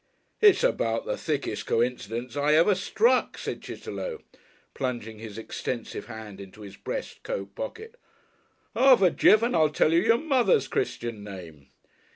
[0.41, 4.23] "It's about the thickest coincidence I ever struck," said Chitterlow,
[4.73, 7.99] plunging his extensive hand into his breast coat pocket.
[8.75, 11.67] "Half a jiff and I'll tell you your mother's Christian name."